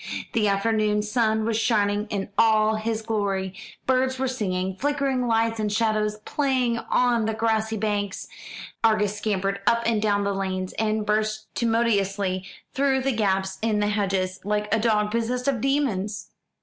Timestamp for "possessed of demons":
15.11-16.31